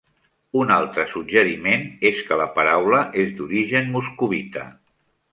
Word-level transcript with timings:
Un 0.59 0.71
altre 0.75 1.03
suggeriment 1.09 1.83
és 2.11 2.21
que 2.29 2.39
la 2.41 2.47
paraula 2.55 3.01
és 3.25 3.35
d'origen 3.41 3.93
moscovita. 3.97 4.65